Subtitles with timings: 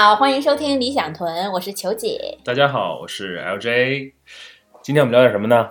[0.00, 2.38] 好，欢迎收听理想屯，我是球姐。
[2.44, 4.12] 大家好，我是 LJ。
[4.80, 5.70] 今天我们聊点什么呢？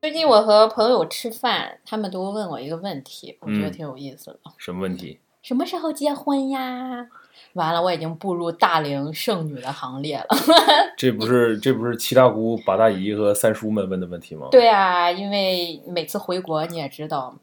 [0.00, 4.38] 最近我和朋友吃饭，他们都问我一个问题，我觉得嗯挺有意思的。
[4.56, 5.20] 什么问题？
[5.42, 7.06] 什么时候结婚呀？
[7.52, 10.28] 完了，我已经步入大龄剩女的行列了。
[10.96, 17.36] 这不是这不是七大姑八大姨和三叔们问的问题吗？，对啊，因为每次回国你也知道，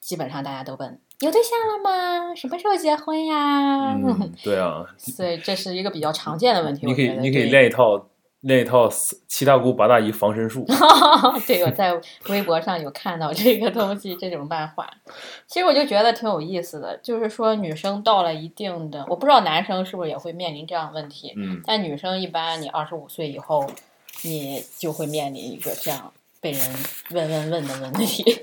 [0.00, 2.34] 基本上大家都问有对象了吗？
[2.34, 3.94] 什么时候结婚呀？
[3.94, 6.86] 嗯， 对啊，所以这是一个比较常见的问题。
[6.86, 8.08] 你可以你可以练一套
[8.40, 8.86] 练一套
[9.26, 10.66] 七大姑八大姨防身术。
[11.46, 11.98] 对，我在
[12.28, 14.86] 微博上有看到这个东西，这种漫画。
[15.46, 23.66] 其实我就觉得挺有意思的，就是说女生到了一定的，我不知道男生是不是也会面临这样的问题，嗯，但女生一般你二十五岁以后，
[24.22, 26.60] 你就会面临一个这样被人
[27.12, 28.42] 问问问的问题。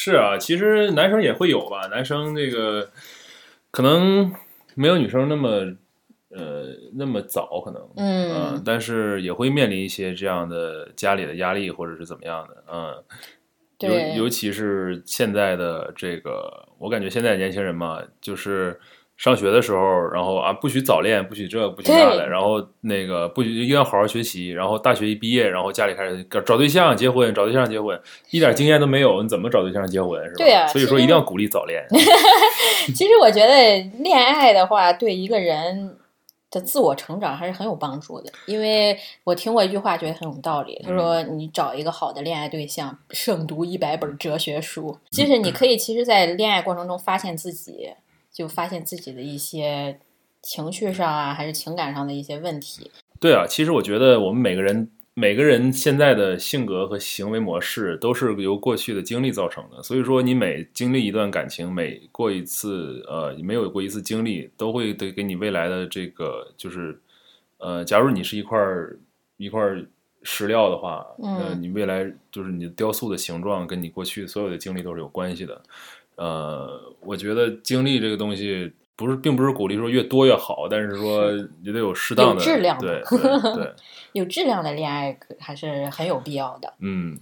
[0.00, 2.88] 是啊，其实男生也会有吧，男生这个
[3.72, 4.32] 可能
[4.76, 5.74] 没有女生那么
[6.28, 7.82] 呃那么早，可能。
[7.96, 13.02] 嗯呃但是也会面临一些这样的家里的压力，或者是怎么样的，嗯，
[13.76, 18.78] 对尤尤其是现在的这个，我感觉现在年轻人嘛，就是
[19.18, 30.34] 上学的时候，然后啊不许早恋，不许这不许那的，然后那个不许一定要好好学习，然后大学一毕业，然后家里开始找对象结婚，找对象结婚，一点经验都没有，你怎么找对象结婚是吧？
[30.38, 31.84] 对啊所以说一定要鼓励早恋。
[32.94, 35.96] 其实我觉得恋爱的话，对一个人
[36.50, 38.32] 的自我成长还是很有帮助的。
[38.46, 40.80] 因为我听过一句话，觉得很有道理。
[40.84, 47.90] 他说：“你找一个好的恋爱对象，胜读一百本哲学书。”就是你可以，其实，在恋爱过程中发现自己，
[48.38, 49.98] 就发现自己的一些
[50.40, 52.88] 情绪上啊，还是情感上的一些问题。
[53.18, 59.82] 对啊，其实我觉得我们每个人每个人现在的性格和行为模式都是由过去的经历造成的。
[59.82, 66.96] 所以说，你每经历一段感情，每过一次呃，没有过一次经历，都会对给你未来的这个就是
[67.56, 68.96] 呃，假如你是一块儿
[69.36, 69.84] 一块儿
[70.22, 75.60] 石料的话，嗯呃，你未来就是你的雕塑的形状跟你过去所有的经历都是有关系的。
[76.18, 78.70] 呃，我觉得经历这个东西。
[78.98, 81.30] 不是，并不是鼓励说越多越好，但是说
[81.62, 83.72] 也得有适当的有质量的对对 对，
[84.10, 86.74] 有质量的恋爱可还是很有必要的。
[86.80, 87.16] 嗯，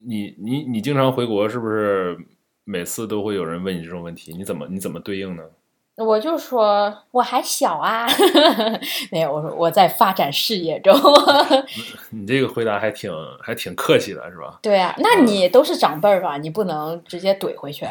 [0.00, 2.18] 你你你经常回国，是不是
[2.64, 4.34] 每次都会有人问你这种问题？
[4.36, 5.44] 你怎么你怎么对应呢？
[6.04, 8.06] 我就说我还小啊，
[9.12, 10.94] 没有，我说我在发展事业中。
[12.10, 14.58] 你这个回答还挺还挺客气的，是吧？
[14.62, 16.36] 对啊，那你都是长辈儿吧？
[16.38, 17.86] 你不能直接怼回去，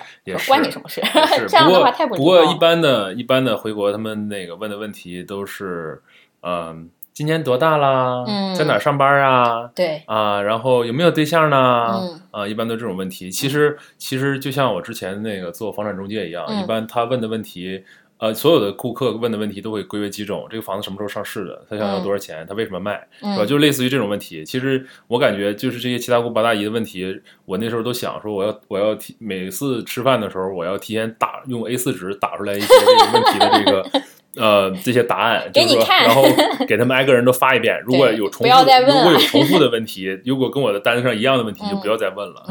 [0.47, 1.01] 关你什么事？
[1.47, 6.01] 这样的话太不礼貌不过一般的一般的回国，他们那个问的问题都是，
[6.41, 8.23] 嗯、今年多大啦？
[8.27, 9.69] 嗯在哪儿上班啊？
[9.75, 11.95] 对，啊，然后有没有对象呢？
[12.01, 13.31] 嗯啊，一般都这种问题。
[13.31, 17.83] 其实其实就像我之前那个做房产中介一样，嗯一般他问的问题，
[18.19, 21.65] 呃，所有的顾客问的问题都会归为几种：这个房子什么时候上市的？
[21.69, 22.45] 他想要嗯多少钱？
[22.47, 22.95] 他为什么卖？
[23.19, 23.37] 是吧？
[23.39, 24.43] 嗯，就类似于这种问题。
[24.43, 34.01] 其实我感觉就是这些七大姑八大姨的问题，我那时候都想说，我要我要提每次吃饭的时候，我要提前打用 A 4纸打出来一些这个问题的这个。
[34.35, 36.23] 呃，这些答案，就是说，给你看然后
[36.67, 37.77] 给他们挨个人都发一遍。
[37.83, 38.53] 如果有重复，
[38.85, 42.43] 如果有重复的问 题，如果跟我的单子上一样的问题，就不要再问了。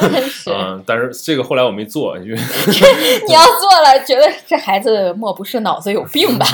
[0.50, 2.38] 嗯，但是这个后来我没做，因为
[3.28, 6.46] 你要做了，觉得这孩子莫不是脑子有病吧？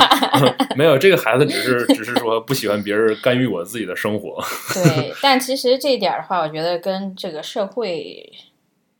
[0.76, 4.42] 没有这个孩子只是只是说不喜欢别人干预我自己的生活。
[4.74, 8.30] 对，但其实这一点的话，我觉得跟这个社会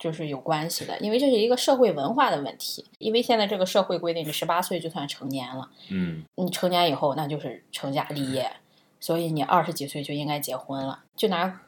[0.03, 2.83] 就是有关系的，因为这是一个社会文化的问题。
[2.99, 8.51] 因为现在这个社会规定，你十八岁就算成年了，嗯你成年以后那就是成家立业，
[8.99, 10.99] 所以你二十几岁就应该结婚了。
[11.15, 11.61] 就拿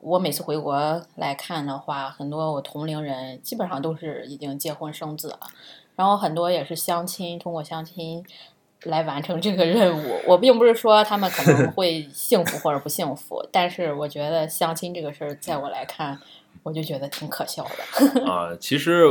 [0.00, 5.40] 我每次回国来看的话，很多我同龄人基本上都是已经结婚生子了，
[5.94, 8.24] 然后很多也是相亲，通过相亲
[8.84, 10.18] 来完成这个任务。
[10.26, 16.18] 我并不是说他们可能会幸福或者不幸福， 但是我觉得相亲这个事儿，在我来看，
[16.62, 18.24] 我就觉得挺可笑的。
[18.30, 19.04] 啊，其实，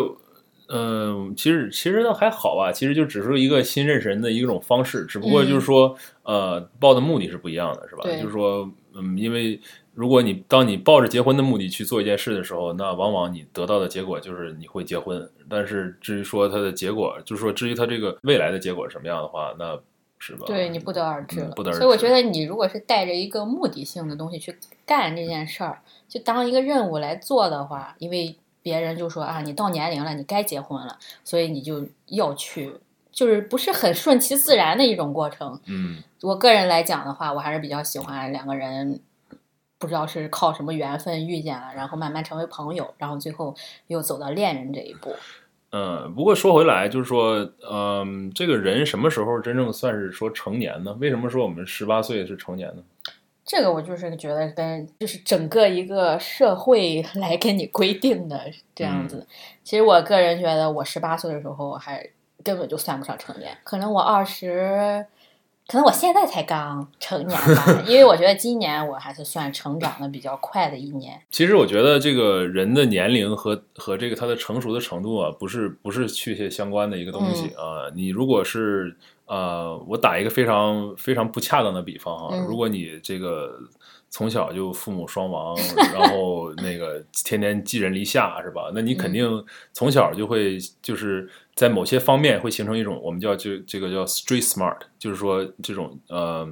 [0.69, 8.03] 嗯、其实其实倒还好吧，其实就只是一个新认识人的一种方式，只不过就是说，呃，抱的目的是不一样的，是吧？
[8.21, 9.59] 就是说，嗯，因为
[9.93, 15.29] 如果你当你抱着结婚的目的去做一件事的时候，那往往你得到的结果就是你会结婚。
[15.49, 19.77] 但是至于说它的结果，就是说至于它这个未来的结果是什么样的话，那
[20.21, 20.45] 是吧？
[20.45, 21.47] 对你不得而知了。
[21.47, 32.71] 嗯不得而知所以我觉得你如果是带着一个目的性的东西去干这件事儿，就当一个任务来做的话，因为别人就说啊，你到年龄了，你该结婚了，所以你就要去，
[33.11, 35.59] 就是不是很顺其自然的一种过程。
[35.65, 38.99] 嗯我个人来讲的话，我还是比较喜欢两个人，
[39.79, 43.55] 不知道是靠什么缘分遇见了，然后慢慢成为朋友，然后最后
[43.87, 45.15] 又走到恋人这一步。
[45.71, 50.95] 嗯，不过说回来，就是说，嗯，这个人什么时候真正算是说成年呢？
[50.99, 52.83] 为什么说我们十八岁是成年呢？
[53.45, 59.25] 这个我就是觉得跟就是整个一个社会 来给你规定的这样子。
[59.63, 62.07] 其实我个人觉得，我十八岁的时候还
[62.43, 65.05] 根本就算不上成年，可能我二十。
[65.71, 71.17] 可能我现在才刚成年吧， 因为我觉得今年我还是算成长的比较快的一年。
[71.29, 77.87] 其实我觉得这个人的年龄和和这个他的成熟的程度啊，不是不是确切相关的一个东西啊。
[77.95, 78.93] 你如果是
[79.31, 83.57] 呃，我打一个非常非常不恰当的比方啊，如果你这个。
[84.13, 85.55] 从小就父母双亡，
[85.93, 88.69] 然后 那个天天寄人篱下，是吧？
[88.75, 89.25] 那你肯定
[89.71, 96.45] 从小就会就是在某些方面会形成一种我们叫就这个叫 street smart，就是说这种呃，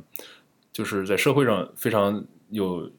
[0.72, 2.90] 就是在社会上非常有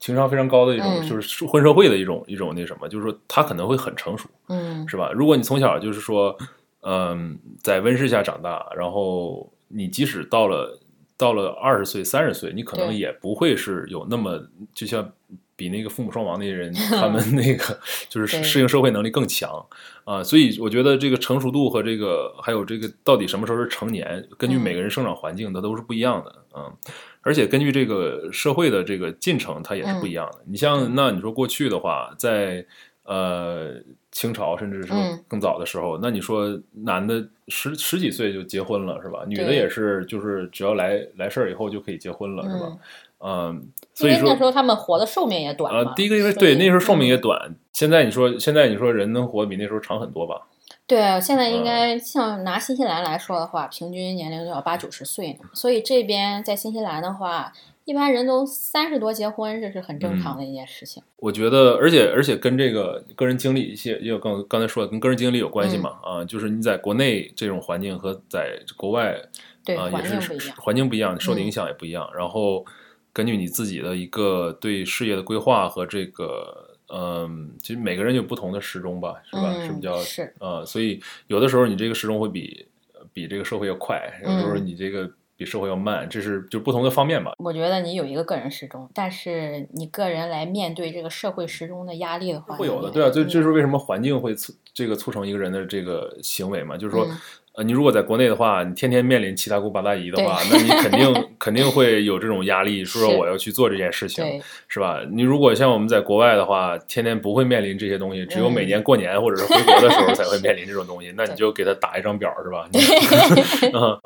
[0.00, 5.10] 情商非常高的一种，就是混社会的一种一种那什么，就是说他可能会很成熟，嗯，是吧？
[5.14, 6.36] 如果你从小就是说
[6.82, 10.78] 嗯在温室下长大，然后你即使到了。
[11.20, 14.42] 到了二十岁、三十岁，你可能也不会是有那么，
[14.72, 15.12] 就像
[15.54, 17.78] 比那个父母双亡那些人， 他们那个
[18.08, 19.66] 就是适应社会能力更强
[20.04, 20.24] 啊。
[20.24, 26.72] 所以我觉得这个成熟度和这个还有这个到底什么时候是成年，根据每个人生长环境，它都是不一样的啊。
[27.20, 30.38] 而且根据这个社会的这个进程，它也是不一样的。
[30.46, 32.64] 你像那你说过去的话，在
[33.04, 33.74] 呃。
[34.20, 34.92] 清朝甚至是
[35.26, 36.46] 更早的时候，那你说
[36.84, 39.24] 男的十十几岁就结婚了是吧？
[39.26, 42.76] 女的也是，就是只要来来事儿以后就可以结婚了是吧？
[43.20, 45.94] 嗯，所以说那时候他们活的寿命也短啊。
[45.96, 50.42] 第一个因为对那时候寿命也短，现在你说现在你说人能活比那时候长很多吧？
[50.86, 55.48] 对，现在应该像拿新西兰来说的话，平均年龄要八九十岁呢。
[55.54, 57.50] 所以这边在新西兰的话。
[57.90, 61.02] 一般人都三十多结婚，这是很正常的一件事情。
[61.16, 69.20] 我觉得，而且而且跟这个个人经历一些，也有刚刚才说的跟个人经历有关系嘛啊，就是你在国内这种环境和在国外，
[69.64, 72.08] 对环境不一样，环境不一样，受的影响也不一样。
[72.16, 72.64] 然后
[73.12, 79.52] 根据你自己的一个对事业的规划和这个，嗯，其实每个人有不同的时钟吧，是吧？
[79.66, 82.64] 是比较是呃，所以有的时候你这个时钟会比
[83.12, 85.10] 比这个社会要快，有时候你这个。
[85.40, 87.32] 比社会要慢，这是就不同的方面吧。
[87.38, 96.76] 我觉得你有一个个人时钟，但是你个人来面对这个社会时钟的压力的话，会有的，对啊，这这是为什么环境会促这个促成一个人的这个行为嘛？
[96.76, 97.08] 就是说。
[97.52, 104.24] 呃，你如果在国内的话，你天天面临七大姑八大姨的话， 那你肯定肯定会有这种压力，说我要去做这件事情，
[104.68, 105.00] 是吧？
[105.10, 112.68] 你如果像我们在国外的话，天天不会面临这些东西，只有每年过年或者是回国的时候才会 面临这种东西，那你就给他打一张表，是吧？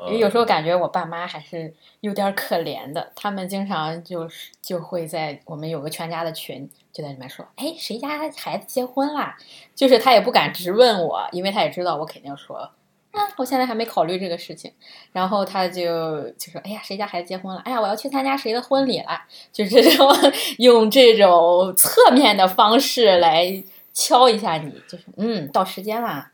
[0.19, 1.71] 有时候感觉我爸妈还是
[2.01, 9.37] 有点可怜的，他们经常就是就会在我们有个全家的群，就在里面说，哎，谁家孩子结婚啦？
[9.75, 12.71] 就是他也不敢直问我，因为他也知道我肯定说。
[13.15, 14.71] 啊，我现在还没考虑这个事情，
[15.13, 17.61] 然后他就就说：“哎呀，谁家孩子结婚了？
[17.61, 19.21] 哎呀，我要去参加谁的婚礼了？”
[19.53, 20.09] 就这种
[20.59, 23.63] 用这种侧面的方式来
[23.93, 26.27] 敲一下你，就是嗯，到时间了。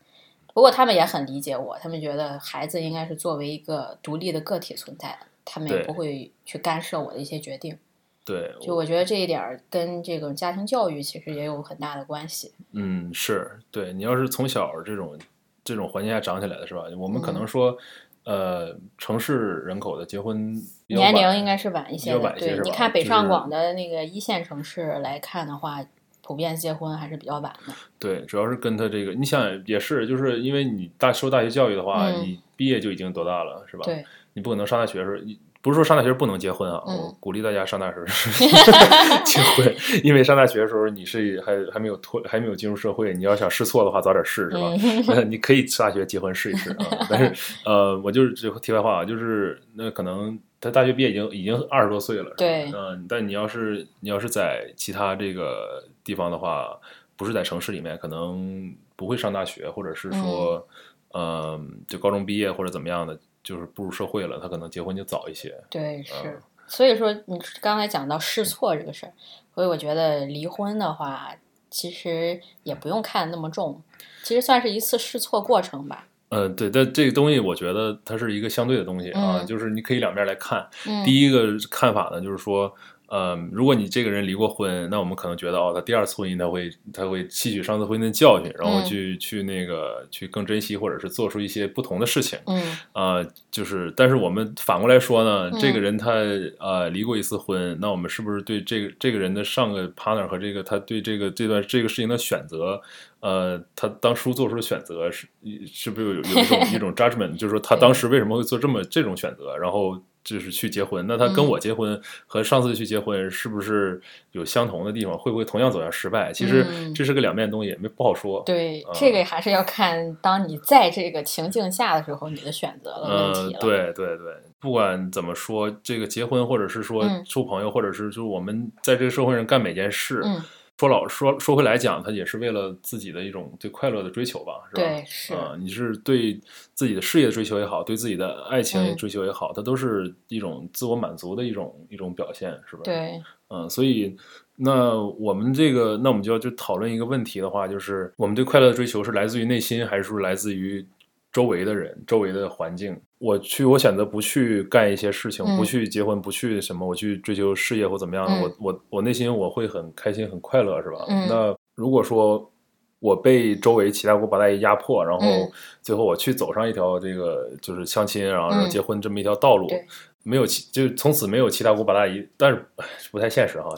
[0.54, 7.78] 不过他们也很理解我，他们觉得孩子应该是作为一个独立的个体存在的，他们也不会去干涉我的一些决定。
[8.26, 12.52] 对，就我觉得这一点跟这个家庭教育其实也有很大的关系。
[12.74, 15.18] 嗯，是对你要是从小这种。
[15.64, 16.84] 这种环境下长起来的是吧？
[16.98, 17.78] 我们可能说，
[18.24, 20.54] 呃，城市人口的结婚
[20.88, 22.36] 年龄应该是晚一些的。
[22.38, 25.86] 对，你看北上广的那个一线城市来看的话，
[26.22, 27.74] 普遍结婚还是比较晚的。
[28.00, 33.84] 对，主要是跟他这个，你想也是，就是因为你大受大学教育的话，你毕业就已经多大了，是吧？
[33.86, 35.18] 对，你不可能上大学的时候。
[35.62, 37.98] 不是说上大学不能结婚啊，我鼓励大家上大学
[39.24, 44.58] 结婚，因为上大学的时候你是还还没有脱还没有进入社会，你要想试错的话早点试是
[45.06, 45.22] 吧？
[45.28, 46.86] 你可以上大学结婚试一试啊。
[47.10, 56.76] 但是呃，我就是这题外话啊，就是那可能他大学毕业已经已经二十多岁了，对，嗯，但你要是你要是在其他这个地方的话，
[57.16, 60.68] 不是在城市里面，可能不会上大学，或者是说，
[61.14, 63.20] 嗯，就高中毕业或者怎么样的。
[63.44, 65.56] 就是步入社会了，他可能结婚就早一些。
[65.70, 66.40] 对，是。
[66.68, 69.12] 所以说，你刚才讲到试错这个事儿，
[69.54, 71.36] 所以我觉得离婚的话，
[71.70, 73.82] 其实也不用看那么重，
[74.24, 76.08] 其实算是一次试错过程吧。
[76.30, 80.66] 嗯，对，但这个东西我觉得它是一个相对的东西啊，就是你可以两面来看。
[80.88, 81.04] 嗯。
[81.04, 82.74] 第一个看法呢，就是说，
[83.12, 88.86] 呃，如果你这个人离过婚，那我们可能觉得哦，他第二次婚姻他会他会吸取上次婚姻的教训，然后嗯。
[88.86, 92.40] 去、去那个去更珍惜，或者是做出一些不同的事情。
[92.46, 92.78] 嗯。
[92.94, 96.12] 啊、就是，但是我们反过来说呢，嗯这个人他
[96.60, 102.82] 呃离过一次婚，那我们是不是对这个这个人的上个 partner 和这个他对这个这段这个事情的选择，
[103.20, 105.28] 呃，他当初做出的选择是
[105.68, 114.02] 是不是有有一种 一种 judgment，就是说他当时为什么会做这么这种选择，然后就是去结婚，那他跟嗯我结婚和上次去结婚是不是
[114.32, 116.32] 有相同的地方，会不会同样走向失败？
[116.32, 118.44] 其实嗯这是个两面东西，没不好说。
[118.46, 130.42] 对，啊这个还是要看当你在这个情境下的时候，你的选择的问呃题了。，对对对，不管怎么说，这个结婚或者是说嗯处朋友，或者是就是我们在这个社会上干每件事，嗯，
[130.82, 134.82] 说老说说回来讲，他也是为了自己的一种对快乐的追求吧，是吧？
[134.82, 136.42] 对，是，啊、你是对
[136.74, 144.18] 自己的事业追求也好，对自己的爱情嗯追求也好，它都是一种自我满足的一种一种表现，是吧？，对，嗯，所以
[144.56, 150.84] 那我们这个，那我们就要就讨论一个问题的话，就是我们对快乐的追求是来自于内心，还是说来自于
[151.32, 153.00] 周围的人、周围的环境？
[153.20, 155.58] 我去，我选择不去干一些事情，嗯。
[155.58, 158.42] 不去结婚，不去什么，我去追求事业或怎么样，嗯。
[158.42, 161.06] 我我我内心我会很开心、很快乐，是吧？
[161.10, 161.28] 嗯。
[161.30, 162.52] 那如果说
[163.00, 165.52] 我被周围其他国八大姨压迫，然后嗯。
[165.82, 168.70] 最后我去走上一条这个就是相亲，然后嗯。
[168.70, 169.86] 结婚这么一条道路，对
[170.24, 172.66] 没有其就从此没有七大姑八大姨，但是
[173.12, 173.70] 不太现实哈。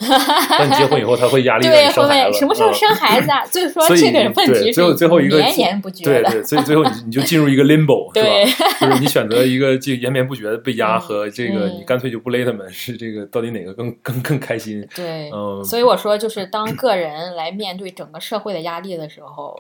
[0.50, 3.46] 但你结婚以后，他会压力让你生孩子，面什么时候嗯生孩子啊？
[3.48, 6.04] 所以说这个问对题最后最后一个绵延不绝。
[6.04, 8.88] 对对，所以最后你你就进入一个 limbo 是对吧？
[8.88, 14.86] 就是你选择一个这个延绵不绝的被压嗯和这个嗯你干脆就不勒他们，是这个到底哪个更更更开心？
[14.96, 19.56] 对，嗯，所以我说，就是当个人来面对整个社会的压力的时候，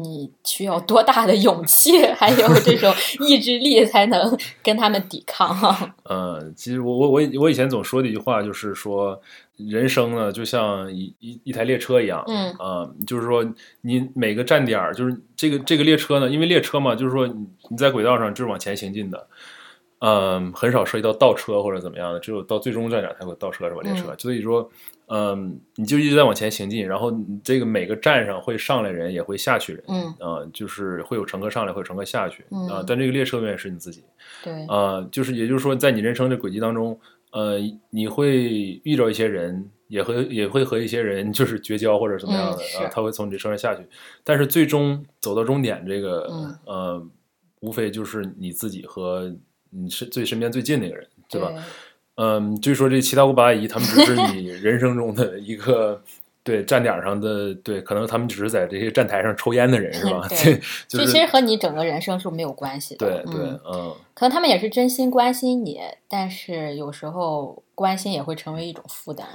[0.00, 2.94] 你需要多大的勇气， 还有这种
[3.26, 5.92] 意志力，才能跟他们抵抗？
[6.08, 9.20] 嗯， 其实我我我我以前总说的一句话就是说，
[9.56, 13.44] 人生呢就像一一一台列车一样，嗯啊、就是说
[13.80, 19.26] 你每个站点儿，就是这个这个列车呢，因为列车嘛，就是说你你在轨道上就是往前行进的，
[19.98, 23.80] 嗯，很少涉及到倒车或者怎么样的，只有到最终站点才会倒车是吧？
[23.82, 24.70] 列车，所以说，
[25.10, 34.04] 嗯，你就一直在往前行进，然后你这个每个站上会上来人，也会下去人，嗯啊、就是会有乘客上来，会有乘客下去，啊、嗯但这个列车永远是你自己。
[34.44, 36.98] 对，呃，就是也就是说，在你人生的轨迹当中，
[37.32, 37.58] 呃，
[37.90, 43.82] 你会遇到一些人，也会也会和一些人 就是绝交或者怎么样的，啊，他会从你这车上下去，
[44.22, 47.06] 但是最终走到终点，这个、嗯呃，
[47.60, 49.34] 无非就是你自己和
[49.70, 51.52] 你是最身边最近那个人，对吧？
[52.18, 56.02] 嗯，据说这七大姑八大姨，他们只是你 人生中的一个。
[56.44, 60.26] 对站点上的对，可能他们只是在这些站台上抽烟的人，是吧？
[60.30, 63.22] 对就是其实和你整个人生是没有关系的。
[63.22, 69.28] 对对嗯，嗯可能他们也是真心关心你，但是有时候关心也会成为一种负担。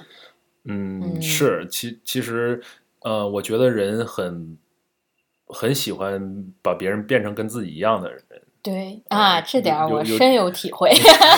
[0.64, 2.60] 嗯，嗯是，其其实，
[3.02, 4.58] 呃，我觉得人很
[5.46, 8.24] 很喜欢把别人变成跟自己一样的人，
[8.64, 10.90] 对啊，这点我深有体会。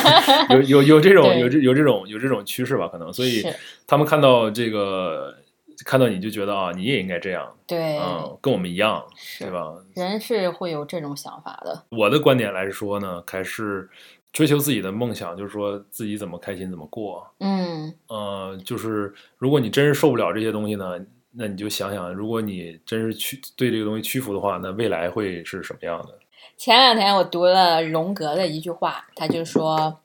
[0.52, 2.88] 有有有这种有这有这种有这种趋势吧？
[2.88, 3.44] 可能，所以
[3.88, 5.36] 他们看到这个，
[5.84, 9.04] 看到你就觉得啊，你也应该这样，对，嗯，跟我们一样，
[9.40, 9.74] 对吧？
[9.96, 11.84] 人是会有这种想法的。
[11.90, 13.90] 我的观点来说呢，还是
[14.32, 21.00] 追求自己的梦想，就是说自己怎么开心怎么过，嗯呃，就是如果你真是受不了这些东西呢，
[21.32, 26.20] 那你就想想，如果你真是屈对这个东西屈服的话，那未来会是什么样的？
[26.58, 30.00] 前两天我读了荣格的一句话，他就说：“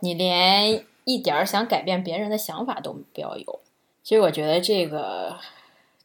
[0.00, 3.60] 你连一点儿想改变别人的想法都不要有。”
[4.04, 5.36] 其实我觉得这个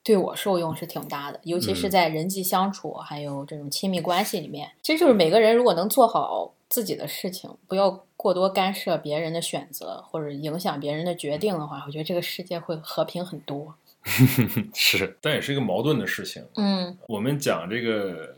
[0.03, 4.71] 对我受用是挺大的，尤其是嗯在人际相处还有这种亲密关系里面。
[4.81, 13.75] 其实就是每个人如果能做好自己的事情，不要过多干涉别人的选择或者影响别人的决定的话，我觉得这个世界会和平很多。
[14.73, 16.43] 是，但也是一个矛盾的事情。
[16.55, 18.35] 嗯我们讲这个，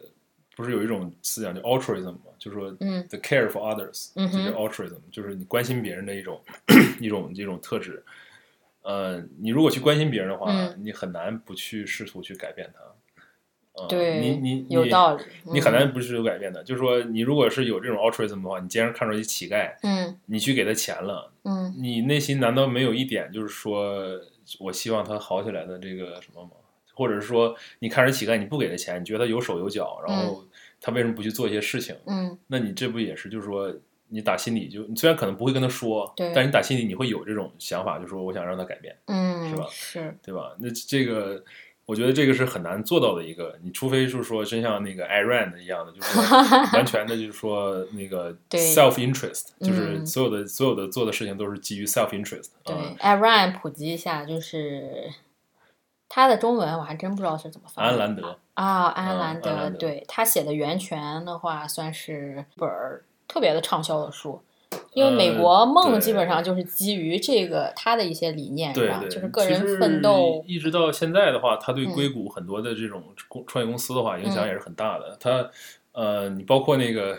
[0.55, 2.19] 不是有一种思想叫 altruism 吗？
[2.37, 6.41] 就是说嗯 the care for others，嗯哼这叫 altruism，就是你关心别人的一种
[6.99, 8.03] 一种一种特质。
[8.83, 12.81] 呃，你如果去关心别人的话，嗯你很难不去试图去改变他。
[13.75, 16.63] 呃、对你你你有道理你很嗯难不是有改变的。
[16.63, 24.21] 就是说，你如果是有这种 altruism 的话，你既然看到一乞丐，嗯你去给他钱了，嗯你内心难道没有一点就是说
[24.59, 26.51] 我希望他好起来的这个什么吗？
[26.93, 30.43] 或者是说，你看着乞丐，你不给他钱，你觉得他有手有脚，然后
[30.79, 31.95] 他为什么不去做一些事情？
[32.07, 33.73] 嗯那你这不也是就是说，
[34.09, 40.55] 你打心里就你虽然可能不会跟他说，对但是你打心里你会有这种想法，就说我想让他改变，嗯，是吧是对吧？
[40.59, 41.43] 那这个
[41.85, 46.17] 我觉得这个是很难做到的一个，你除非就是说真像那个 Iran 一样的，就是
[46.75, 52.49] 完全的，就是说那个 对 self interest，就是嗯所有的所有的做的事情都是基于 self interest。
[52.63, 55.09] 对嗯 Iran 普及一下，就是
[56.15, 57.89] 他的中文我还真不知道是怎么翻译。
[57.89, 64.39] 安兰德，啊，安嗯兰德，兰德对他写的《源泉》的话，算是本儿特别的畅销的书。
[64.93, 68.99] 因为美呃国梦基本上就是基于这个他的一些理念，是吧？
[68.99, 70.43] 对对，就是个人奋斗。
[70.47, 75.17] 一直到现在的话，他对嗯硅谷很多的这种公创业公司的话，影响嗯也是很大的。
[75.19, 75.49] 他
[75.93, 77.17] 呃，你包括那个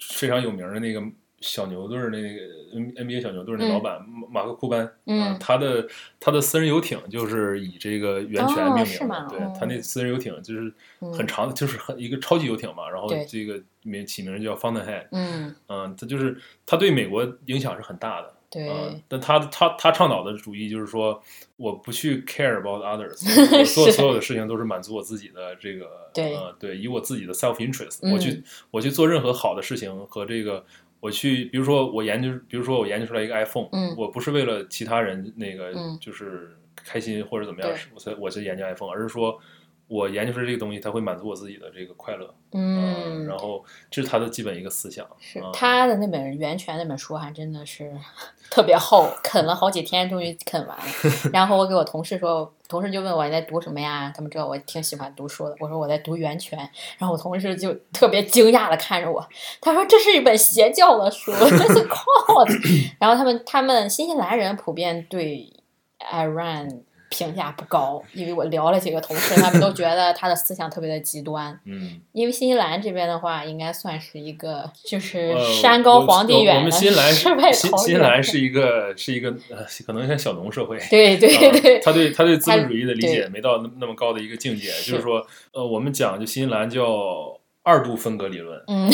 [0.00, 1.00] 非常有名的那个
[1.42, 2.28] 小牛队儿那个
[2.72, 3.68] N NBA 小牛队儿那嗯。
[3.70, 5.22] 老板马马克库班，嗯。
[5.32, 5.86] 呃他的
[6.20, 18.32] 他的私人游艇就是以这个源泉哦命名对哦他那私人游艇就是嗯很长的，就是很一个超级游艇嘛，然后这个名起名叫 Fountainhead，嗯，嗯，他就是他对美国影响是很大的。
[18.50, 21.18] 对，嗯，但他他他倡导的主义就是说，
[21.56, 23.16] 我不去 care about others，
[23.58, 28.12] 我做所有的事情都是满足我自己的这个，对呃，对，以我自己的 self interest，、嗯。
[28.12, 30.62] 我去我去做任何好的事情和这个，
[31.02, 39.38] 我去，比如说我研究，比如说我研究出来一个 iPhone，、嗯我不是为了其他人那个嗯就是开心或者怎么样对，我才我才研究 iPhone，而是说。
[39.92, 45.06] 我研究出这个东西，它会满足我自己的这个快乐，嗯，然后这是他的基本一个思想。
[45.20, 47.92] 是嗯他的那本《源泉》那本书还真的是
[48.50, 50.84] 特别厚，啃了好几天，终于啃完了。
[51.30, 54.10] 然后我给我同事说，同事就问我你在读什么呀？
[54.16, 56.58] 他们知道我挺喜欢读书的，我说我在读《源泉》，
[56.96, 59.22] 然后我同事就特别惊讶的看着我，
[59.60, 62.96] 他说这是一本邪教的书，这是 cult。
[62.98, 65.52] 然后他们他们新西兰人普遍对
[66.10, 66.80] Iran
[67.12, 71.60] 评价不高，因为我聊了几个同事，他们都觉得他的思想特别的极端。
[71.66, 80.78] 嗯，因为新西兰这边的话，应该算是一个就是呃山高皇帝远的们新西兰是一个是一个呃，可能像小农社会。
[80.88, 86.82] 对对啊对，他对他对资本主义的理解没到那那么高的一个境界，就是说，呃，我们讲就新西兰叫
[87.62, 88.60] 二度分割理论。
[88.66, 88.90] 嗯，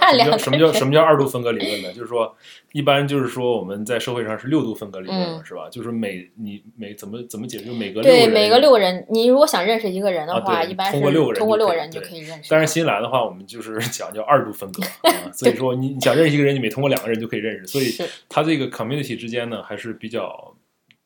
[0.00, 1.92] 啊 什么叫什么叫什么叫二度分割理论呢？
[1.92, 2.34] 就是说，
[2.72, 5.68] 一般就是说我们在社会上是六度分割理论是吧？
[5.70, 12.48] 就是每你每怎么怎么解释，就每隔六人对每个六个人，你如果想认识一个人的啊话，对一般通过六个人通过六个人就可以认识。
[12.50, 20.49] 但是新西兰的话，我们就是 讲叫二度分割啊，所以说你你想认识一个人，你每通过两个人就可以认识，所以是它这个 community 之间呢，还是比较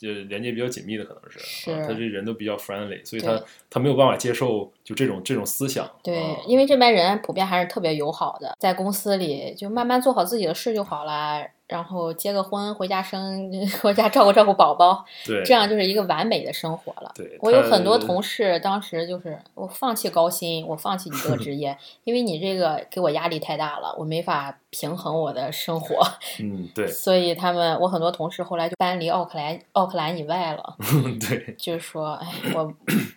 [0.03, 13.50] 呃连接比较紧密的，可能是是啊，他这人都比较 friendly，所以他他没有办法接受就这种这种思想，对啊，因为这边人普遍还是特别友好的，在公司里就慢慢做好自己的事就好了，然后结个婚，回家生，
[13.83, 17.11] 回家照顾照顾宝宝， 对，这样就是一个完美的生活了。
[17.14, 26.07] 对，我有很多同事，当时就是我放弃高薪，我放弃你这个职业， 因为你这个给我压力太大了，我没法平衡我的生活，
[26.40, 30.77] 嗯，对所以他们我很多同事后来就搬离奥克兰奥克兰以外了，
[31.29, 32.72] 对，就是说，哎，我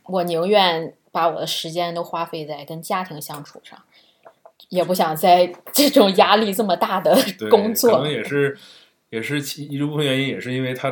[0.07, 3.77] 我宁愿把我的时间都花费在跟家庭相处上，
[4.69, 7.17] 也不想在 这种压力这么大的
[7.49, 8.11] 工作可能。
[8.11, 8.57] 也是
[9.09, 10.89] 也是其一部分原因，也是因为他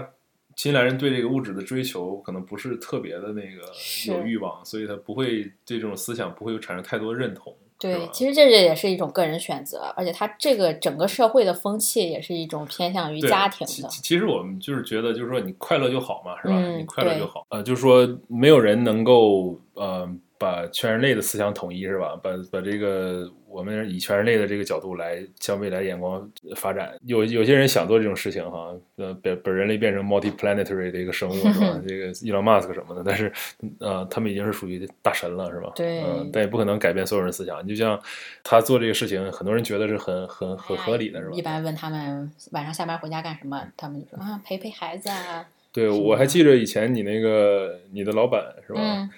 [0.56, 3.62] 新西兰人对这个物质的追求可能不是特别的那个
[4.08, 7.54] 有欲望，所以他不会对这种思想不会有产生太多认同。
[7.78, 13.90] 对，其实这也是一种个人选择，而且他这个整个社会的风气也是一种偏向于家庭的。
[13.90, 16.54] 其其其实我们就是觉得，就是说你快乐就好嘛，是吧？
[16.56, 17.46] 嗯你快乐就好。
[17.50, 22.20] 呃，就是说没有人能够呃把全人类的思想统一，是吧？
[22.22, 26.94] 把把这个我们以全人类的这个角度来向未来眼光发展。
[27.06, 31.82] 有有些人想做这种事情哈，呃，把把人类变成 multiplanetary 的一个生物是吧？
[31.88, 33.32] 这个伊隆马斯克什么的，但是
[33.80, 35.72] 呃，他们已经是属于大神了，是吧？
[35.76, 37.64] 对嗯，但也不可能改变所有人思想。
[37.64, 38.00] 你就像
[38.44, 41.36] 他做这个事情，很多人觉得是很很很合理的，是吧？
[41.36, 45.48] 一般问他们晚上下班回家干什么，他们就说啊陪陪孩子啊。
[45.72, 48.80] 对，我还记着以前你那个你的老板是吧？
[48.82, 49.10] 嗯，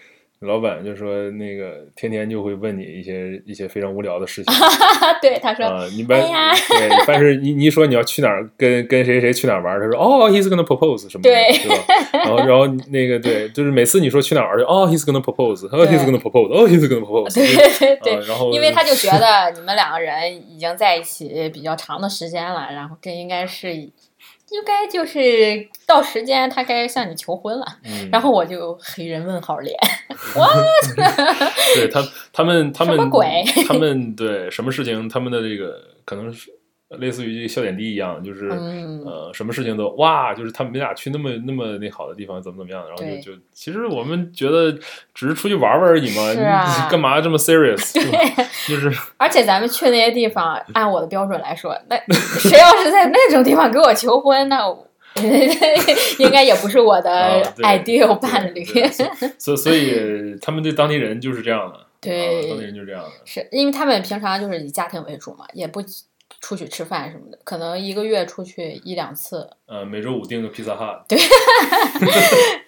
[0.41, 4.53] 老板就说那个天天就会问你一些一些非常无聊的事情
[5.19, 11.83] 对，他说、啊，你般哎对，但是你你一说你要去哪儿跟跟谁谁去哪儿玩儿，他说哦，he's gonna propose 什么的，对吧？
[12.13, 17.33] 然后然后那个对，就是每次你说去哪儿玩儿，就哦，he's gonna propose，哦，he's gonna propose，哦，he's gonna propose，
[17.79, 23.73] 对对然后因为他就觉得你们两个人已经在一起比较长的时间了，然后这应该是
[24.49, 27.65] 应该就是到时间他该向你求婚了。
[27.83, 29.77] 嗯然后我就黑人问号脸，
[31.75, 36.49] 对他他们他们什么鬼他们对什么事情他们的这个可能是
[36.89, 44.71] 类似于这个笑点低一样，就是、嗯呃什么事情都哇，就是他们俩去那么那么那好的地方怎么怎么样，然后就就其实我们觉得
[45.13, 47.91] 只是出去玩玩而已嘛，是啊你干嘛这么 serious？
[48.67, 51.97] 就就是 而且咱们去那些地方，按我的标准来说，那
[52.39, 54.87] 谁要是在那种地方给我求婚，那我
[56.19, 58.63] 应该也不是我的 ideal 伴侣。
[59.37, 63.09] 所所以他们对当地人就是这样的，对啊当地人就是这样的。
[63.25, 65.81] 是因为他们平常就是以家庭为主嘛，也不
[66.39, 69.49] 出去吃饭什么的，可能一个月出去一两次。
[69.67, 71.03] 呃，每周五订个披萨哈，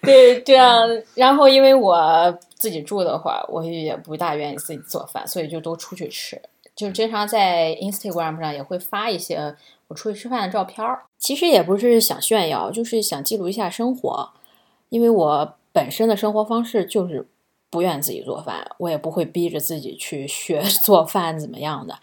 [0.02, 6.40] 对，这样，然后因为我自己住的话，我也不大愿意自己做饭，所以就都出去吃。
[6.74, 9.54] 就经常在 Instagram 上也会发一些
[9.88, 11.02] 我出去吃饭的照片儿。
[11.18, 14.30] 其实也不是想炫耀，就是想记录一下生活。
[14.88, 17.26] 因为我本身的生活方式就是
[17.68, 21.98] 不愿自己做饭，我也不会逼着自己去学 做饭怎么样的。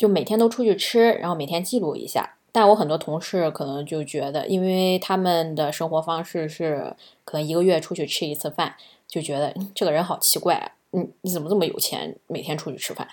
[0.00, 2.38] 就每天都出去吃，然后每天记录一下。
[2.50, 13.06] 但我很多同事可能就觉得，因为他们的生活方式是可能一个月出去吃一次饭，就觉得这个人好奇怪啊，你你怎么这么有钱，每天出去吃饭？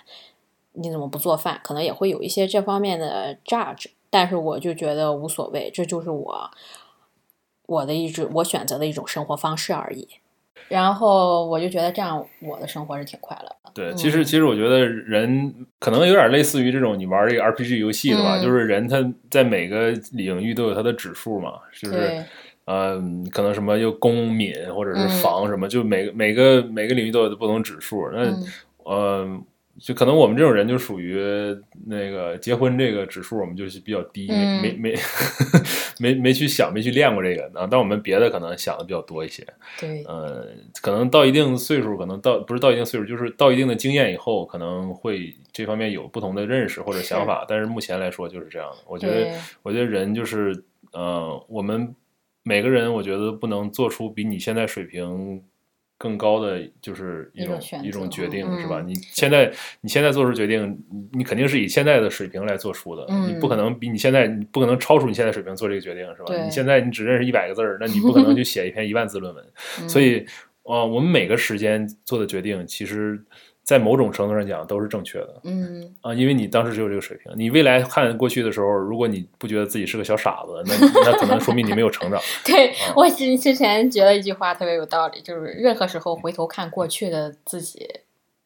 [0.72, 1.60] 你怎么不做饭？
[1.62, 6.50] 可能也会有一些这方面的 judge，但是我就觉得无所谓，这就是我
[7.66, 10.08] 我的一种我选择的一种生活方式而已。
[10.68, 13.70] 然后我就觉得这样我的生活是挺快乐的。
[13.74, 18.96] 对，嗯其实其实我觉得人可能有点类似于这种你玩这个 RPG 游戏的吧，嗯就是人他
[19.30, 21.96] 在每个领域都有他的指数嘛，就是？
[21.96, 22.24] 对，
[22.64, 28.08] 呃，可能什么又公敏或者是嗯防什么，就每个每个每个领域都有不同指数。
[28.12, 28.44] 那、嗯
[28.84, 29.40] 呃，
[29.80, 31.16] 就可能我们这种人就属于
[31.86, 34.94] 那个结婚这个指数，我们就是比较低，嗯没没
[36.00, 37.66] 没没没去想，没去练过这个啊。
[37.70, 39.46] 但我们别的可能想的比较多一些。
[39.78, 40.46] 对，呃，
[40.82, 47.44] 可能到一定岁数，可能到不是到一定岁数，就是到一定的经验以后，可能会这方面有不同的认识或者想法。
[47.48, 48.78] 但是目前来说就是这样的。
[48.86, 51.94] 我觉得，我觉得人就是呃，我们
[52.42, 55.42] 每个人，我觉得不能做出比你现在水平
[55.98, 58.80] 更高的，就是一种一种决定，嗯是吧？
[58.80, 66.44] 你现在你现在做出决定，你你肯定是以现在的水平来做出的，嗯你不可能比你现在，你不可能超出你现在水平做这个决定，是吧？
[66.44, 69.44] 你现在你只认识一百个字儿，那你不可能去写一篇一万字论文。
[69.80, 70.24] 嗯所以，
[70.62, 73.20] 呃，我们每个时间做的决定，其实
[73.68, 75.40] 在某种程度上讲都是正确的。
[75.44, 82.18] 嗯，啊，因为你当时只有这个水平，你未来看过去的时候，如果你不觉得自己是个小傻子，那 那可能说明你没有成长。
[82.46, 87.86] 对啊我之之前觉得一句话特别有道理，就是任何时候回头看过去的自己，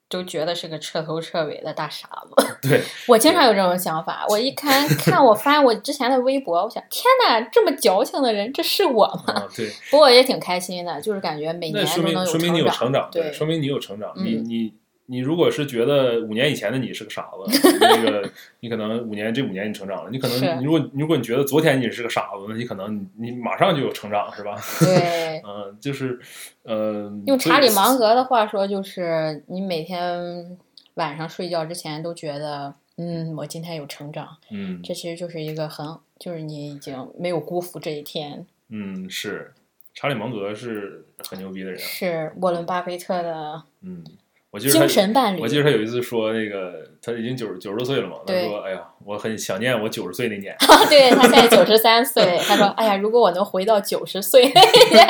[0.09, 2.59] 都觉得是个彻头彻尾的大傻子。
[2.69, 9.35] 对，我经常有这种想法，我一看看我发我之前的微博，我想天哪，这么矫情的人，这是我吗？
[9.35, 14.13] 啊，对，不过也挺开心的，就是感觉每年都能明说明你有成成长，对，说明你有成长。
[14.17, 14.73] 嗯你你
[15.19, 24.57] 如果是觉得五年以前的你是个傻子，那个你可能五年这五年你成长了，你可能你如果如果你觉得昨天你是个傻子，那你可能你你马上就有成长，是吧？
[24.81, 25.43] 对。
[25.45, 26.19] 嗯，就是
[26.63, 30.57] 呃，用查理芒格的话说，就是你每天
[30.95, 38.47] 晚上睡觉之前都觉得，嗯，我今天有成长，嗯这其实就是一个很，就是你已经没有辜负这一天。
[38.69, 39.53] 嗯是，
[39.95, 44.05] 查理芒格是很牛逼的人啊，是沃伦巴菲特的嗯，
[44.53, 45.41] 我记得他精神伴侣。
[45.41, 50.55] 我记得他有一次说，那个他已经九十九十多岁了嘛，他说：“哎呀，我很想念我九十岁那年。
[50.91, 54.61] 对他现在九十三岁，他说：“哎呀，如果我能回到九十岁那
[54.95, 55.07] 年，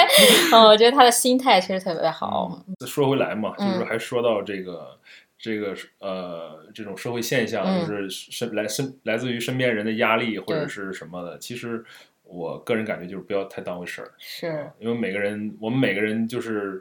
[0.53, 2.65] 嗯，我觉得他的心态其实特别好。
[2.87, 4.97] 说回来嘛，就是嗯还说到这个、
[5.37, 11.37] 这个呃这种社会现象，嗯就是身来身来自于身边人的压力或者是什么的。
[11.39, 11.85] 其实
[12.23, 16.81] 我个人感觉就是不要太当回事儿，是，因为每个人我们每个人就是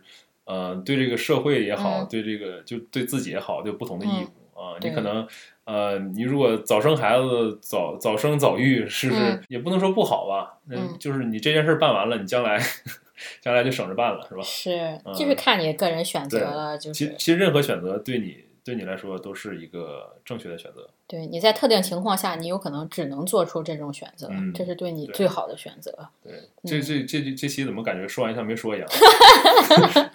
[0.51, 4.75] 呃对这个社会也好，嗯对这个就对自己也好，都有不同的义务啊。
[4.81, 5.25] 你可能
[5.65, 10.57] 呃你如果早生孩子，早早生早育，是不是、嗯也不能说不好吧？
[10.67, 12.59] 那嗯就是你这件事儿办完了，你将来
[13.39, 14.41] 将来就省着办了，是吧？
[14.43, 20.87] 是，嗯就是看你个人选择对了，就是其其实任何选择对你对你来说都是一个正确的选择。
[21.07, 25.91] 对你在特定情况下，你有可能只能做出这种选择，嗯这是对你最好的选择。
[26.23, 28.87] 对，这这这这这期怎么感觉说完像没说一样？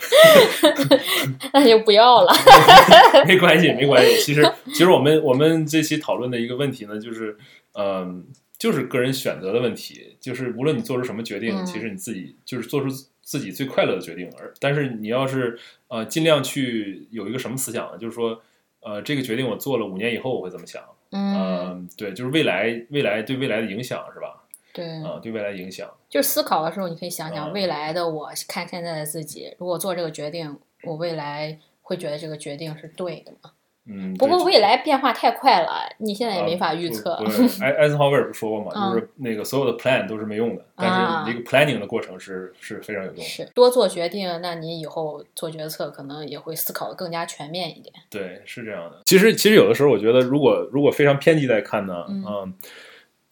[1.53, 2.33] 那就不要了。
[3.27, 4.17] 没关系，没关系。
[4.23, 7.37] 其实其实我们我们这期讨论的一个问题呢，就是
[7.75, 8.25] 嗯、
[8.59, 12.87] 就是个人选择的问题，就是无论你做出什么决定，嗯其实你自己就是做出
[13.27, 14.31] 自己最快乐的决定。
[14.39, 15.59] 而但是你要是
[15.89, 17.99] 呃尽量去有一个什么思想呢？
[17.99, 18.41] 就是说
[18.81, 20.81] 呃这个决定我做了五年以后我会怎么想？
[21.11, 24.45] 嗯，嗯，对，就是未来未来对未来的影响是吧？
[24.73, 25.91] 对，啊、对未来影响。
[26.09, 33.53] 就是思考的时候，你可以想想嗯未来的我，看现在的自己，如果做这个决定，我未来会觉得这个决定是对的吗？
[33.89, 37.15] 嗯，不过未来变化太快了，你现在也啊没法预测。
[37.61, 43.23] 艾艾森豪威尔不说过嘛，嗯就是那个所有的 plan 都是没用的，但啊是你这个 planning 的过程是是非常有用的。
[43.23, 47.95] 是多做决定，那你以后做决策可能也会思考的更加全面一点。
[48.11, 49.03] 对，是这样的。
[49.05, 52.55] 其实其实有的时候，我觉得如果如果非常偏激来看呢，嗯嗯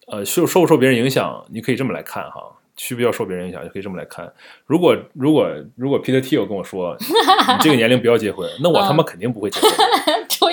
[0.06, 2.58] 呃，受受不受别人影响，你可以这么来看哈。
[2.76, 4.32] 需不需要受别人影响，就可以这么来看。
[4.66, 9.70] 如果如果如果 Peter Thiel 跟我说 你这个年龄不要结婚，那我他妈肯定不会结婚。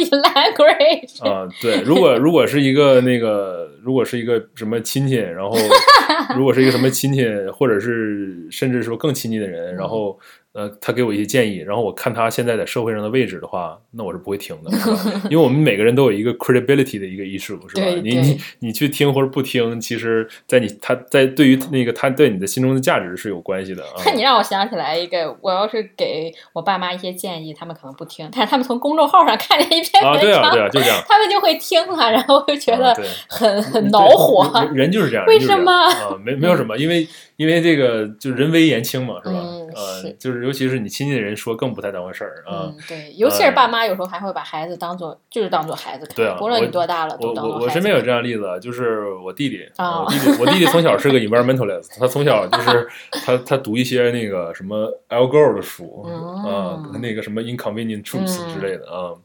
[0.09, 5.55] 注意 language 啊，对，如果如果是一个那个，如果是一个什么亲戚，然后
[6.35, 10.19] 如果是一个什么亲戚，或者是甚至说更亲近的人，然后。
[10.53, 14.71] 呃，他给我一些建议，然后我看他现在在社会上的位置的话，那我是不会听的，
[15.31, 18.01] 因为我们每个人都有一个 credibility 的一个 issue，是吧？
[18.03, 24.03] 你你你去听或者不听，其实，在你他在对于那个他对你的心中的价值是有关系的啊。
[24.05, 32.93] 那你让我想起来一个，我要是给我爸妈一些建议，他们可能不听，但是他们从公众号上看见一篇文章，对啊对啊，就这样，他们就会听了，然后就觉得
[33.29, 34.41] 很很恼火。
[34.73, 36.19] 人就是这样，为什么啊？
[36.21, 37.07] 没没有什么，因为。
[37.41, 39.39] 因为这个就人微言轻嘛，是吧？
[39.73, 42.71] 呃，就是尤其是你亲近的人说更不太当回事儿啊。
[42.87, 46.15] 对，尤其是爸妈有时候还会把孩子当做就是当做孩子看。
[46.15, 52.87] 对啊，无论你多大了，我我我身边有这样例子，就是我弟弟啊，我弟弟我弟弟从小是个 environmentalist，他从小就 是
[53.25, 56.03] 他他读一些那个什么 Al Gore 的书
[56.45, 59.15] 啊，那个什么 Inconvenient Truths 之类的啊。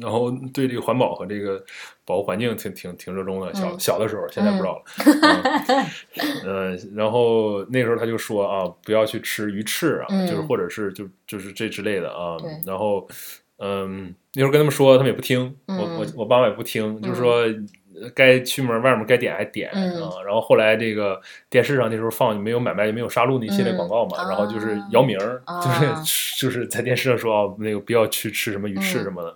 [0.00, 1.62] 然后对这个环保和这个
[2.04, 4.82] 保护环境挺挺挺热衷的，小小的时候，现在不知道了。
[6.44, 12.36] 嗯， 然后那时候他就说啊，不要去吃鱼翅啊，就是或者是就就是这之类的啊。
[12.66, 13.08] 然后
[13.58, 15.56] 嗯，那时候跟他们说，他们也不听。
[15.66, 17.44] 我我我爸妈也不听，就是说
[18.14, 20.20] 该出门外面该点还点啊。
[20.26, 29.34] 然后后来这个电视上那时候放没有买卖没有杀戮那一系列广告嘛，然后就是姚明就是就是在电视上说啊，那个不要去吃什么鱼翅什么的。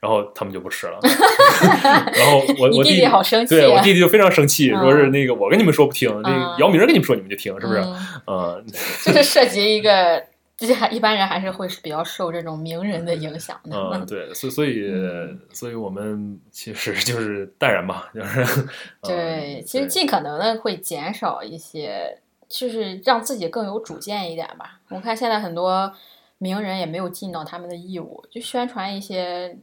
[0.00, 0.98] 然后他们就不吃了，
[2.14, 7.80] 然后我我弟弟好生气，对我弟弟就非常生气，说是那个我跟你们说不听，那个姚明跟你们说你们就听，是不是？
[8.26, 8.64] 嗯，
[9.04, 10.22] 就是涉及一个，
[10.56, 13.76] 就是一般人还是会比较受这种名人的影响的。
[13.76, 14.92] 嗯，对，所所以
[15.52, 18.68] 所以我们其实就是淡然吧，就是
[19.02, 24.78] 对，其实尽可能的会减少一些，就是让自己更有主见一点吧。
[24.88, 25.92] 我看现在很多。
[26.38, 29.58] 名人也没有尽到他们的义务，就宣传一些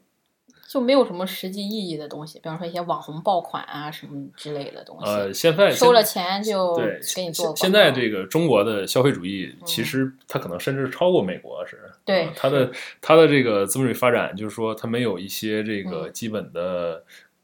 [0.67, 5.05] 就没有什么实际意义的东西，比方说一些网红爆款啊什么之类的东西。
[5.05, 6.75] 呃，现在收了钱就
[7.15, 7.55] 给你做。
[7.55, 17.03] 现在这个中国的消费主义，其实它可能甚至超过美国，是对它的它的这个资本主义发展，就是说它没有一些这个基本的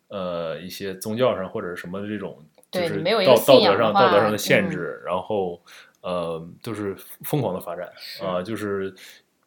[0.09, 2.37] 呃一些宗教上或者什么这种，
[2.71, 5.61] 就是道道德上道德上的限制，然后
[6.01, 7.87] 呃就是疯狂的发展
[8.23, 8.93] 啊，就是。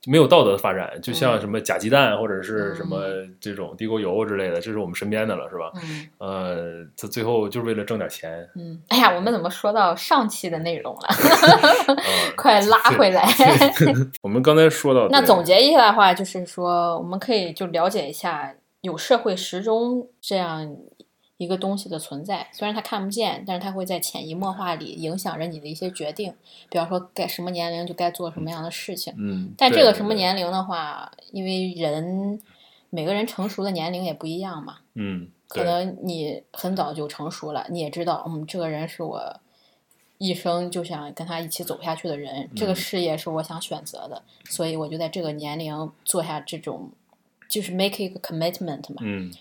[0.06, 3.06] 没有道德的发展，就像什么假鸡蛋或者是什么
[3.40, 5.72] 这种地沟油之类的，这是我们身边的了，是吧？
[5.82, 8.46] 嗯，呃，他最后就是为了挣点钱。
[8.54, 11.08] 嗯，哎呀，我们怎么说到上期的内容了？
[12.36, 13.26] 快拉回来！
[14.20, 20.76] 我们刚才说到， 那总结一下的话，就是说，我们可以就了解一下有社会时钟这样。
[21.36, 26.32] 一个东西的存在，虽然它看不见，但是它会在潜移默化里影响着你的一些决定。
[26.70, 29.12] 比方说，该什么年龄就该做什么样的事情。
[29.18, 32.40] 嗯，但这个什么年龄的话，因为人
[32.90, 34.78] 每个人成熟的年龄也不一样嘛。
[34.94, 39.40] 嗯，可能你很早就成熟了，你也知道，嗯，这个人是我
[40.18, 46.92] 一生就想跟他一起走下去的人，这个事业是我想选择的，所以我就在这个年龄做下这种，
[47.48, 49.00] 就是 make 一个 commitment 嘛。
[49.00, 49.32] 嗯。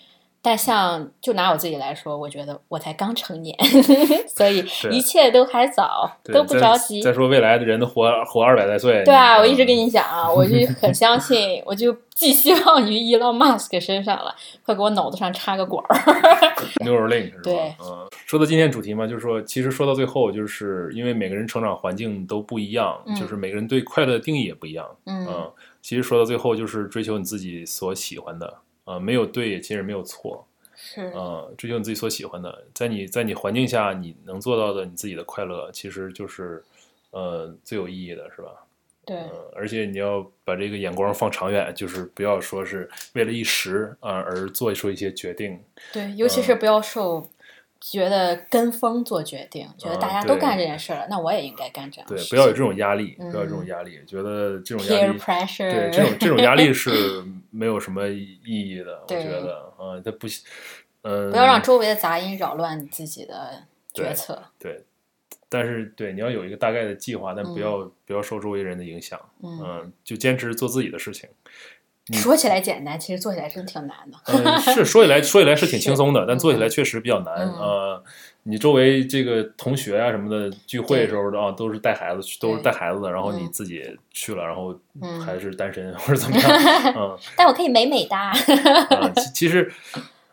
[0.46, 3.58] 但像就拿我自己来说，我觉得我才刚成年，
[4.28, 7.02] 所以一切都还早，都不着急。
[7.02, 9.06] 再说未来的人都活活二百来岁。
[9.06, 14.36] 对啊，我一直跟你讲啊，我就很相信，我就寄希望于伊隆马斯克身上了。
[14.66, 15.96] 快给我脑子上插个管儿。
[16.84, 17.42] Neuralink 是吧？
[17.46, 24.86] 对，嗯，说到今天主题嘛，就是说，其实说到最后，就是因为每个人成长环境都不一样，就是每个人对快乐的定义也不一样。
[25.06, 25.26] 嗯，
[25.82, 28.54] 其实说到最后，就是追求你自己所喜欢的。
[28.86, 36.64] 啊，没有对，其实没有错，是啊，追求你自己所喜欢的，在你在你环境下你能做到的，你自己的快乐，其实就是
[37.12, 38.52] 呃最有意义的，是吧？
[39.06, 39.18] 对，
[39.54, 45.60] 而且你要把这个眼光放长远，就是不要说是为了一时啊而做出一些决定，
[45.92, 47.30] 对，尤其是不要受。
[47.92, 52.08] 觉得跟风做决定，觉得大家都干这件事了，那我也应该干这样。
[52.08, 55.18] 对，不要有这种压力，不要有这种压力，觉得这种压力，
[55.58, 56.92] 对这种这种压力是
[57.52, 59.02] 没有什么意义的。
[59.02, 60.28] 我觉得啊，他不，
[61.02, 64.42] 嗯，不要让周围的杂音扰乱你自己的决策。
[64.58, 64.82] 对，
[65.50, 69.20] 但是对你要有一个大概的计划，但不要不要受周围人的影响。
[69.44, 71.30] 嗯，就坚持做自己的事情。
[72.12, 74.18] 说起来简单，其实做起来真的挺难的。
[74.26, 77.34] 嗯，是说起来说起来是挺轻松的，但做起来确实比较难。
[77.36, 78.04] 呃，
[78.44, 84.78] 你周围这个同学啊什么的聚会的时候啊，都是带孩子，都是带孩子的，然后你自己去了，然后
[85.26, 86.52] 还是单身或者怎么样？
[86.98, 88.32] 嗯，但我可以美美哒。
[88.32, 89.72] 啊，其其实，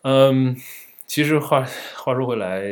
[0.02, 0.56] 嗯，
[1.06, 2.62] 其实话话说回来，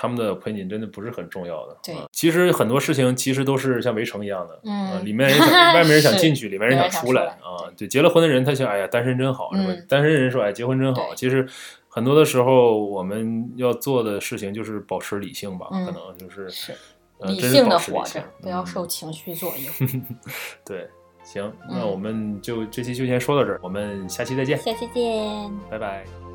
[0.00, 1.76] 他们的 opinion 真的不是很重要的。
[1.82, 7.66] 对啊其实很多事情其实都是像围城一样的，嗯啊里面人想外面人想进去， 里面人想出来啊。
[7.76, 9.86] 对，结了婚的人他想，哎呀，单身真好，是吧嗯？
[9.88, 11.12] 单身人说，哎，结婚真好。
[11.16, 11.44] 其实
[11.88, 16.72] 很多的时候，我们要做的事情就是保持理性吧，嗯可能就是是
[17.18, 19.90] 呃理性的活着不要嗯受情绪左右。
[20.64, 20.88] 对。
[21.24, 25.52] 行，那嗯我们就这期就先说到这儿，我们下期再见，下期见。
[25.68, 26.27] 拜拜。